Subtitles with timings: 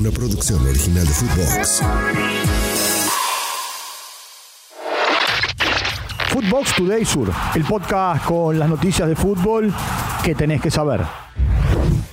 [0.00, 1.82] una producción original de Footbox.
[6.28, 9.70] Footbox Today Sur, el podcast con las noticias de fútbol
[10.24, 11.02] que tenés que saber.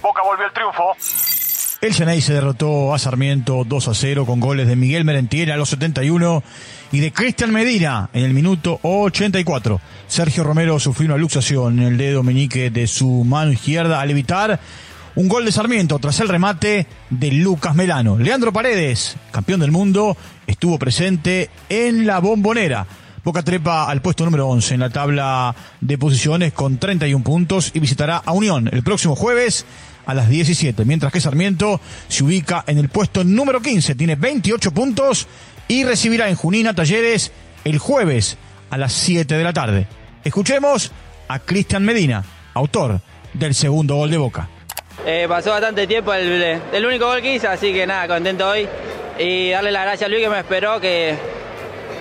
[0.02, 0.84] Boca volvió el triunfo.
[1.80, 5.58] El Ceney se derrotó a Sarmiento 2 a 0 con goles de Miguel Merentiel a
[5.58, 6.44] los 71
[6.92, 9.80] y de Cristian Medina en el minuto 84.
[10.08, 14.60] Sergio Romero sufrió una luxación en el dedo meñique de su mano izquierda al evitar
[15.18, 18.20] un gol de Sarmiento tras el remate de Lucas Melano.
[18.20, 20.16] Leandro Paredes, campeón del mundo,
[20.46, 22.86] estuvo presente en la bombonera.
[23.24, 27.80] Boca trepa al puesto número 11 en la tabla de posiciones con 31 puntos y
[27.80, 29.66] visitará a Unión el próximo jueves
[30.06, 34.72] a las 17, mientras que Sarmiento se ubica en el puesto número 15, tiene 28
[34.72, 35.28] puntos
[35.68, 37.32] y recibirá en Junín a Talleres
[37.64, 38.38] el jueves
[38.70, 39.88] a las 7 de la tarde.
[40.24, 40.92] Escuchemos
[41.28, 43.02] a Cristian Medina, autor
[43.34, 44.50] del segundo gol de Boca.
[45.10, 48.68] Eh, pasó bastante tiempo el, el, único gol que hice, así que nada, contento hoy.
[49.18, 51.16] Y darle las gracias a Luis que me esperó, que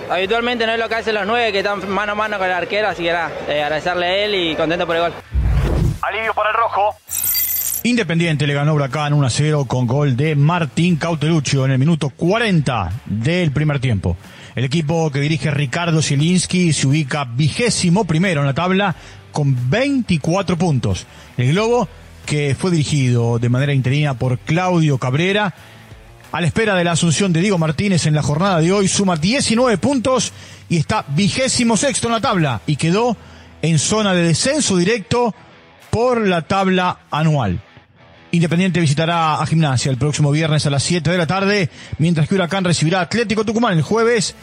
[0.09, 2.51] habitualmente no es lo que hacen los nueve, que están mano a mano con el
[2.51, 5.13] arquero, así que nada, eh, agradecerle a él y contento por el gol.
[6.01, 6.97] Alivio para el rojo.
[7.83, 12.09] Independiente le ganó Huracán 1 a 0 con gol de Martín Cauteluccio en el minuto
[12.09, 14.17] 40 del primer tiempo.
[14.53, 18.93] El equipo que dirige Ricardo Zielinski se ubica vigésimo primero en la tabla
[19.31, 21.07] con 24 puntos.
[21.37, 21.87] El Globo,
[22.27, 25.55] que fue dirigido de manera interina por Claudio Cabrera,
[26.31, 29.15] a la espera de la asunción de Diego Martínez en la jornada de hoy, suma
[29.15, 30.33] 19 puntos
[30.67, 33.15] y está vigésimo sexto en la tabla y quedó
[33.61, 35.33] en zona de descenso directo
[35.89, 37.61] por la tabla anual.
[38.31, 42.35] Independiente visitará a Gimnasia el próximo viernes a las 7 de la tarde, mientras que
[42.35, 44.35] Huracán recibirá Atlético Tucumán el jueves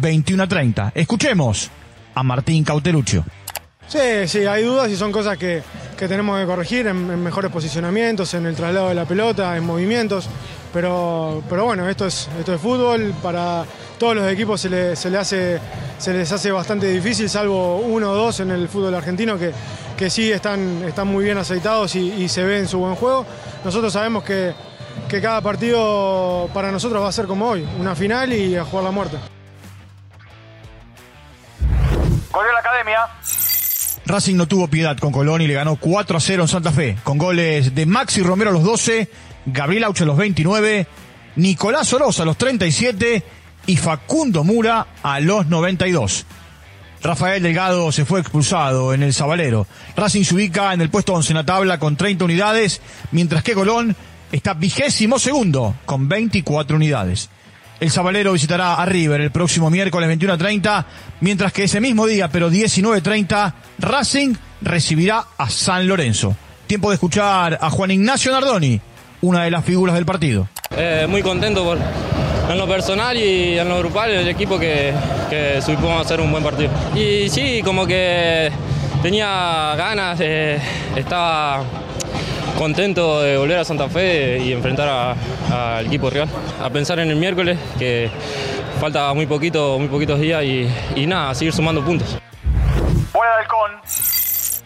[0.00, 0.92] 21 a 30.
[0.94, 1.70] Escuchemos
[2.14, 3.24] a Martín Cauteruccio.
[3.88, 5.60] Sí, sí, hay dudas y son cosas que,
[6.02, 10.28] que tenemos que corregir en, mejores posicionamientos, en el traslado de la pelota, en movimientos.
[10.72, 13.14] Pero, pero bueno, esto es, esto es fútbol.
[13.22, 13.64] Para
[14.00, 15.60] todos los equipos se, le, se, le hace,
[15.98, 19.52] se les hace bastante difícil, salvo uno o dos en el fútbol argentino que,
[19.96, 23.24] que sí están, están muy bien aceitados y, se ve en su buen juego.
[23.64, 24.54] Nosotros sabemos que,
[25.08, 28.86] que cada partido para nosotros va a ser como hoy, una final y a jugar
[28.86, 29.18] la muerte.
[32.32, 33.51] De la academia.
[34.06, 36.96] Racing no tuvo piedad con Colón y le ganó 4 a 0 en Santa Fe,
[37.04, 39.08] con goles de Maxi Romero a los 12,
[39.46, 40.86] Gabriel Auche a los 29,
[41.36, 43.22] Nicolás Oroz a los 37
[43.66, 46.26] y Facundo Mura a los 92.
[47.02, 49.66] Rafael Delgado se fue expulsado en el Zabalero.
[49.96, 53.54] Racing se ubica en el puesto 11 en la tabla con 30 unidades, mientras que
[53.54, 53.96] Colón
[54.30, 57.28] está vigésimo segundo con 24 unidades.
[57.82, 60.86] El Zabalero visitará a River el próximo miércoles 21 a 30,
[61.18, 66.36] mientras que ese mismo día, pero 19 a 30, Racing recibirá a San Lorenzo.
[66.68, 68.80] Tiempo de escuchar a Juan Ignacio Nardoni,
[69.22, 70.48] una de las figuras del partido.
[70.76, 71.76] Eh, muy contento por,
[72.48, 74.94] en lo personal y en lo grupal, el equipo que,
[75.28, 76.70] que supimos hacer un buen partido.
[76.94, 78.48] Y sí, como que
[79.02, 80.60] tenía ganas, eh,
[80.94, 81.64] estaba
[82.62, 85.16] contento de volver a Santa Fe y enfrentar
[85.50, 86.28] al equipo rival.
[86.62, 88.08] A pensar en el miércoles, que
[88.80, 92.16] falta muy poquito, muy poquitos días y, y nada, a seguir sumando puntos.
[93.12, 93.72] Buena del con.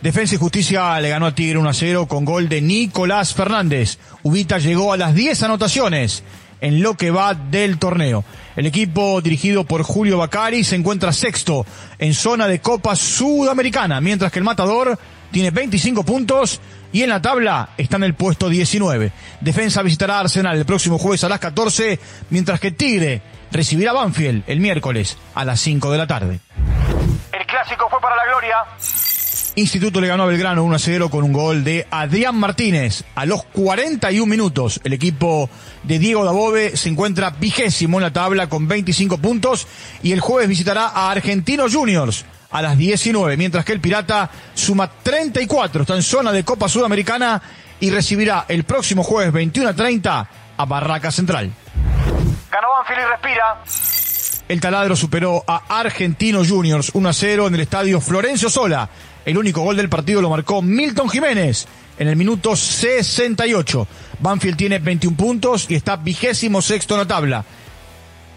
[0.02, 3.98] Defensa y Justicia le ganó a Tigre 1 a 0 con gol de Nicolás Fernández.
[4.22, 6.22] Ubita llegó a las 10 anotaciones
[6.60, 8.24] en lo que va del torneo.
[8.56, 11.64] El equipo dirigido por Julio Bacari se encuentra sexto
[11.98, 14.98] en zona de Copa Sudamericana, mientras que el Matador
[15.32, 16.60] tiene 25 puntos
[16.96, 19.12] y en la tabla está en el puesto 19.
[19.42, 23.20] Defensa visitará a Arsenal el próximo jueves a las 14, mientras que Tigre
[23.52, 26.40] recibirá a Banfield el miércoles a las 5 de la tarde.
[27.38, 28.56] El clásico fue para la gloria.
[29.56, 33.26] Instituto le ganó a Belgrano 1 a 0 con un gol de Adrián Martínez a
[33.26, 34.80] los 41 minutos.
[34.82, 35.50] El equipo
[35.82, 39.66] de Diego Dabove se encuentra vigésimo en la tabla con 25 puntos
[40.02, 42.24] y el jueves visitará a Argentinos Juniors
[42.56, 47.42] a las 19, mientras que el Pirata suma 34, está en zona de Copa Sudamericana
[47.80, 51.53] y recibirá el próximo jueves 21 a 30 a Barraca Central.
[52.50, 53.62] Ganó Banfield y respira.
[54.48, 58.88] El taladro superó a Argentinos Juniors 1 a 0 en el estadio Florencio Sola.
[59.26, 61.66] El único gol del partido lo marcó Milton Jiménez
[61.98, 63.86] en el minuto 68.
[64.20, 67.44] Banfield tiene 21 puntos y está vigésimo sexto en la tabla.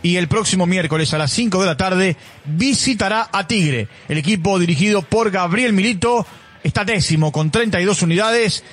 [0.01, 2.15] Y el próximo miércoles a las 5 de la tarde
[2.45, 3.87] visitará a Tigre.
[4.07, 6.25] El equipo dirigido por Gabriel Milito
[6.63, 8.63] está décimo con 32 unidades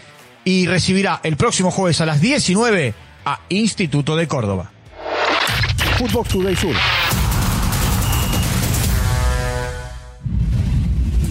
[0.44, 2.94] y recibirá el próximo jueves a las 19
[3.25, 4.70] a Instituto de Córdoba.
[5.99, 6.75] Footbox Today Sur.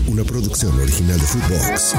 [0.07, 1.95] Una producción original de Footbox.